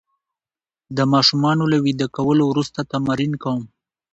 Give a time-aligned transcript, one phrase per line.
[0.97, 3.63] د ماشومانو له ویده کولو وروسته تمرین کوم.